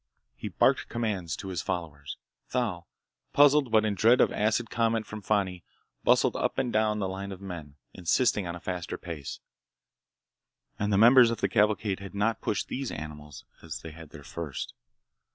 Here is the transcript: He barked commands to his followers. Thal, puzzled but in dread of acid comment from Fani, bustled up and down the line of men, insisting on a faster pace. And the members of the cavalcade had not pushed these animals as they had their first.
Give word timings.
He 0.35 0.47
barked 0.47 0.89
commands 0.89 1.35
to 1.35 1.49
his 1.49 1.61
followers. 1.61 2.17
Thal, 2.47 2.87
puzzled 3.33 3.71
but 3.71 3.85
in 3.85 3.93
dread 3.93 4.19
of 4.19 4.31
acid 4.31 4.71
comment 4.71 5.05
from 5.05 5.21
Fani, 5.21 5.63
bustled 6.03 6.35
up 6.35 6.57
and 6.57 6.73
down 6.73 6.97
the 6.97 7.07
line 7.07 7.31
of 7.31 7.39
men, 7.39 7.75
insisting 7.93 8.47
on 8.47 8.55
a 8.55 8.59
faster 8.59 8.97
pace. 8.97 9.41
And 10.79 10.91
the 10.91 10.97
members 10.97 11.29
of 11.29 11.39
the 11.39 11.47
cavalcade 11.47 11.99
had 11.99 12.15
not 12.15 12.41
pushed 12.41 12.67
these 12.67 12.89
animals 12.89 13.45
as 13.61 13.81
they 13.81 13.91
had 13.91 14.09
their 14.09 14.23
first. 14.23 14.73